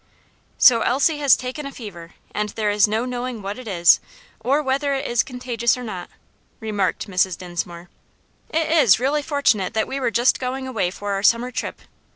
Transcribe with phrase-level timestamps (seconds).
[0.57, 3.99] "So Elsie has taken a fever, and there is no knowing what it is,
[4.39, 6.09] or whether it is contagious or not,"
[6.59, 7.37] remarked Mrs.
[7.37, 7.87] Dinsmore.
[8.49, 11.83] "It is really fortunate that we were just going away for our summer trip.